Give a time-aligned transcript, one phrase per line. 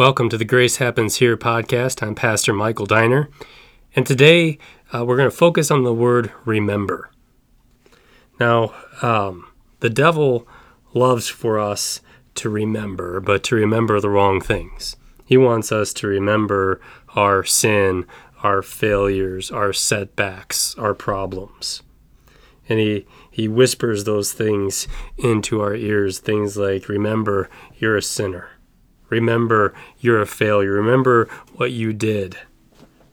[0.00, 2.02] Welcome to the Grace Happens Here podcast.
[2.02, 3.28] I'm Pastor Michael Diner,
[3.94, 4.56] and today
[4.94, 7.10] uh, we're going to focus on the word remember.
[8.40, 9.46] Now, um,
[9.80, 10.48] the devil
[10.94, 12.00] loves for us
[12.36, 14.96] to remember, but to remember the wrong things.
[15.26, 16.80] He wants us to remember
[17.14, 18.06] our sin,
[18.42, 21.82] our failures, our setbacks, our problems.
[22.70, 28.48] And he, he whispers those things into our ears, things like, Remember, you're a sinner.
[29.10, 30.72] Remember, you're a failure.
[30.72, 32.38] Remember what you did.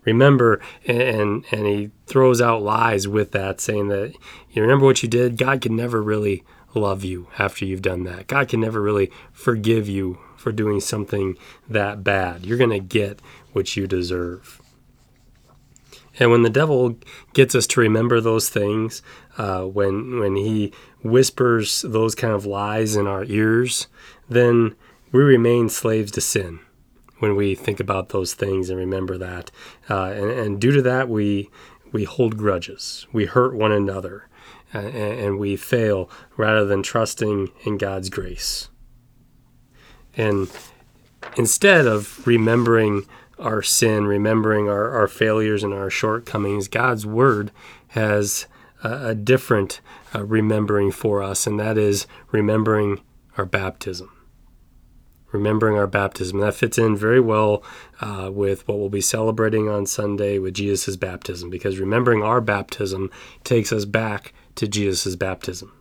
[0.06, 4.14] Remember, and, and he throws out lies with that, saying that
[4.52, 5.38] you remember what you did.
[5.38, 8.28] God can never really love you after you've done that.
[8.28, 11.36] God can never really forgive you for doing something
[11.68, 12.46] that bad.
[12.46, 13.20] You're going to get
[13.52, 14.62] what you deserve.
[16.20, 16.98] And when the devil
[17.34, 19.02] gets us to remember those things,
[19.38, 23.88] uh, when when he whispers those kind of lies in our ears,
[24.28, 24.76] then
[25.12, 26.60] we remain slaves to sin
[27.20, 29.52] when we think about those things and remember that.
[29.90, 31.50] Uh, and, and, due to that, we
[31.92, 34.28] we hold grudges, we hurt one another,
[34.76, 38.70] uh, and, and we fail rather than trusting in God's grace.
[40.16, 40.50] And
[41.38, 43.06] instead of remembering
[43.40, 47.52] our sin, remembering our, our failures and our shortcomings, God's word
[47.90, 48.48] has
[48.84, 49.80] a, a different
[50.14, 53.02] uh, remembering for us, and that is remembering
[53.38, 54.12] our baptism.
[55.32, 56.40] Remembering our baptism.
[56.40, 57.64] That fits in very well
[58.00, 63.12] uh, with what we'll be celebrating on Sunday with Jesus' baptism, because remembering our baptism
[63.44, 65.74] takes us back to Jesus' baptism.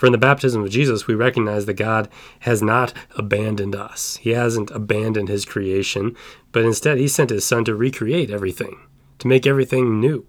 [0.00, 4.16] For in the baptism of Jesus, we recognize that God has not abandoned us.
[4.16, 6.16] He hasn't abandoned his creation,
[6.52, 8.80] but instead, he sent his son to recreate everything,
[9.18, 10.26] to make everything new.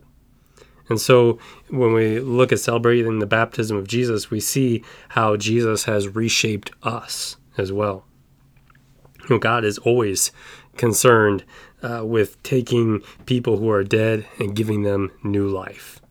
[0.89, 5.85] And so, when we look at celebrating the baptism of Jesus, we see how Jesus
[5.85, 8.03] has reshaped us as well.
[9.29, 10.31] Know, God is always
[10.77, 11.43] concerned
[11.81, 16.01] uh, with taking people who are dead and giving them new life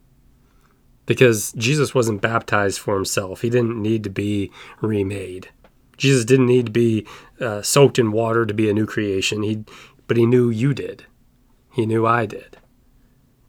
[1.11, 3.41] because Jesus wasn't baptized for himself.
[3.41, 5.49] He didn't need to be remade.
[5.97, 7.05] Jesus didn't need to be
[7.41, 9.43] uh, soaked in water to be a new creation.
[9.43, 9.65] He,
[10.07, 11.07] but he knew you did.
[11.73, 12.59] He knew I did.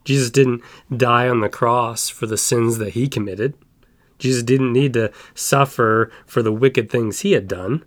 [0.04, 0.60] Jesus didn't
[0.96, 3.54] die on the cross for the sins that he committed.
[4.18, 7.84] Jesus didn't need to suffer for the wicked things he had done.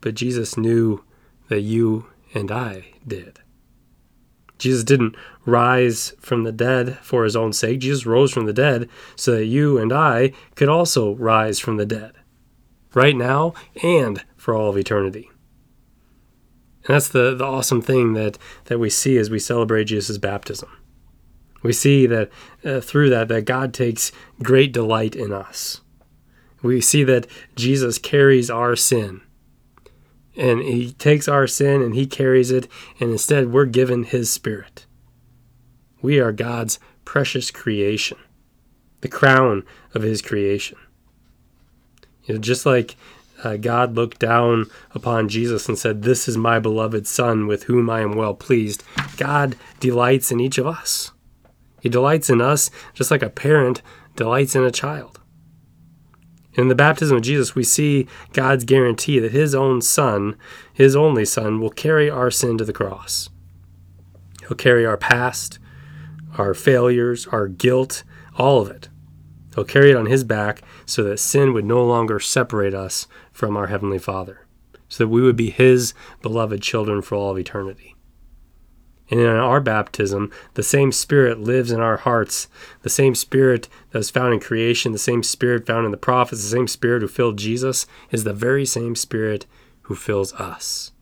[0.00, 1.04] But Jesus knew
[1.48, 3.40] that you and I did.
[4.58, 5.16] Jesus didn't
[5.46, 7.80] rise from the dead for his own sake.
[7.80, 11.86] Jesus rose from the dead so that you and I could also rise from the
[11.86, 12.12] dead,
[12.92, 15.30] right now and for all of eternity.
[16.84, 20.70] And that's the, the awesome thing that, that we see as we celebrate Jesus' baptism.
[21.62, 22.30] We see that
[22.64, 24.10] uh, through that, that God takes
[24.42, 25.80] great delight in us.
[26.62, 27.26] We see that
[27.56, 29.20] Jesus carries our sin
[30.38, 32.68] and he takes our sin and he carries it,
[33.00, 34.86] and instead we're given his spirit.
[36.00, 38.18] We are God's precious creation,
[39.00, 40.78] the crown of his creation.
[42.24, 42.96] You know, just like
[43.42, 47.90] uh, God looked down upon Jesus and said, This is my beloved Son with whom
[47.90, 48.84] I am well pleased,
[49.16, 51.12] God delights in each of us.
[51.80, 53.82] He delights in us just like a parent
[54.16, 55.20] delights in a child.
[56.58, 60.36] In the baptism of Jesus, we see God's guarantee that his own Son,
[60.72, 63.30] his only Son, will carry our sin to the cross.
[64.40, 65.60] He'll carry our past,
[66.36, 68.02] our failures, our guilt,
[68.36, 68.88] all of it.
[69.54, 73.56] He'll carry it on his back so that sin would no longer separate us from
[73.56, 74.44] our Heavenly Father,
[74.88, 77.94] so that we would be his beloved children for all of eternity.
[79.10, 82.48] And in our baptism, the same Spirit lives in our hearts.
[82.82, 86.42] The same Spirit that was found in creation, the same Spirit found in the prophets,
[86.42, 89.46] the same Spirit who filled Jesus is the very same Spirit
[89.82, 90.92] who fills us.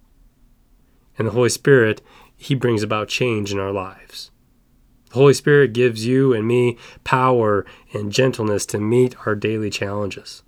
[1.18, 2.00] And the Holy Spirit,
[2.36, 4.30] He brings about change in our lives.
[5.10, 10.42] The Holy Spirit gives you and me power and gentleness to meet our daily challenges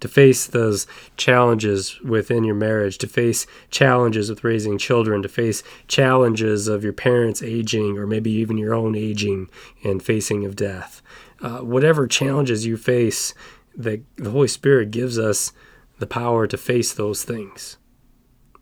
[0.00, 0.86] to face those
[1.16, 6.92] challenges within your marriage, to face challenges with raising children, to face challenges of your
[6.92, 9.48] parents aging or maybe even your own aging
[9.84, 11.02] and facing of death.
[11.40, 13.34] Uh, whatever challenges you face,
[13.74, 15.52] the, the Holy Spirit gives us
[15.98, 17.78] the power to face those things.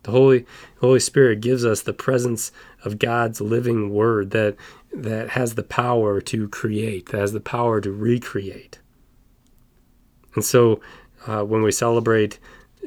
[0.03, 2.51] The Holy, the Holy Spirit gives us the presence
[2.83, 4.55] of God's living word that,
[4.93, 8.79] that has the power to create, that has the power to recreate.
[10.35, 10.81] And so
[11.27, 12.39] uh, when we celebrate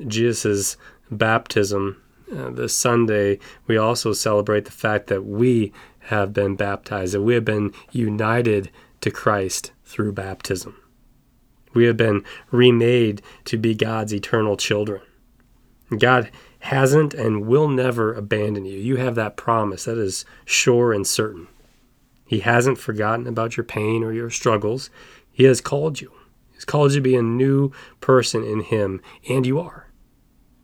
[0.06, 0.76] Jesus'
[1.10, 2.02] baptism
[2.34, 7.34] uh, this Sunday, we also celebrate the fact that we have been baptized, that we
[7.34, 8.70] have been united
[9.00, 10.76] to Christ through baptism.
[11.74, 15.02] We have been remade to be God's eternal children.
[15.96, 16.30] God
[16.60, 18.78] hasn't and will never abandon you.
[18.78, 21.46] You have that promise that is sure and certain.
[22.26, 24.90] He hasn't forgotten about your pain or your struggles.
[25.32, 26.12] He has called you.
[26.58, 27.70] He's called you to be a new
[28.00, 29.92] person in Him, and you are.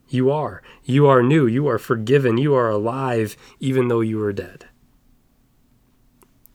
[0.08, 0.61] You are.
[0.82, 1.46] You are new.
[1.46, 2.37] You are forgiven.
[2.37, 4.67] You are alive, even though you were dead.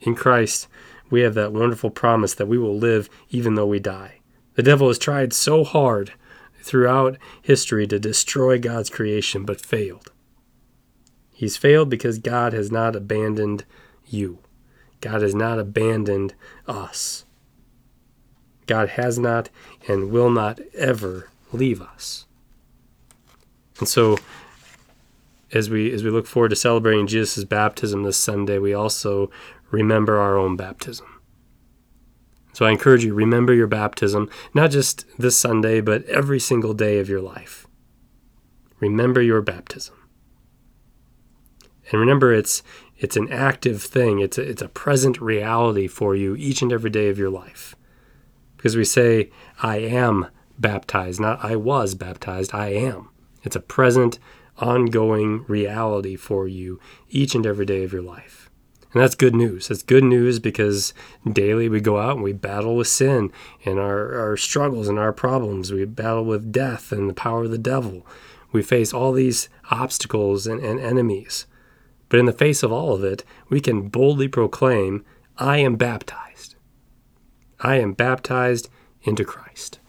[0.02, 0.68] In Christ,
[1.10, 4.20] we have that wonderful promise that we will live even though we die.
[4.56, 6.12] The devil has tried so hard
[6.62, 10.12] throughout history to destroy God's creation, but failed.
[11.32, 13.64] He's failed because God has not abandoned
[14.06, 14.40] you.
[15.00, 16.34] God has not abandoned
[16.68, 17.24] us.
[18.70, 19.50] God has not
[19.88, 22.28] and will not ever leave us.
[23.80, 24.20] And so
[25.52, 29.32] as we as we look forward to celebrating Jesus' baptism this Sunday, we also
[29.72, 31.08] remember our own baptism.
[32.54, 37.00] So I encourage you, remember your baptism, not just this Sunday, but every single day
[37.00, 37.66] of your life.
[38.80, 39.96] Remember your baptism.
[41.92, 42.62] And remember it's
[43.00, 44.20] it's an active thing.
[44.20, 47.76] It's a, it's a present reality for you each and every day of your life.
[48.60, 49.30] Because we say,
[49.64, 50.28] I am
[50.58, 53.08] baptized, not I was baptized, I am.
[53.42, 54.20] It's a present,
[54.58, 56.78] ongoing reality for you
[57.10, 58.50] each and every day of your life.
[58.92, 59.70] And that's good news.
[59.70, 60.94] That's good news because
[61.26, 63.32] daily we go out and we battle with sin
[63.64, 65.72] and our, our struggles and our problems.
[65.72, 68.06] We battle with death and the power of the devil.
[68.52, 71.46] We face all these obstacles and, and enemies.
[72.10, 75.06] But in the face of all of it, we can boldly proclaim,
[75.38, 76.49] I am baptized.
[77.60, 78.70] I am baptized
[79.04, 79.80] into Christ.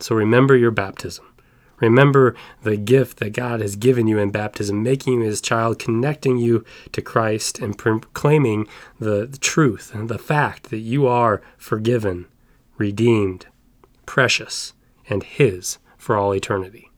[0.00, 1.26] So remember your baptism.
[1.80, 6.38] Remember the gift that God has given you in baptism, making you his child, connecting
[6.38, 8.68] you to Christ, and proclaiming
[9.00, 12.26] the, truth and the fact that you are forgiven,
[12.78, 13.46] redeemed,
[14.06, 14.74] precious,
[15.08, 16.88] and his for all eternity.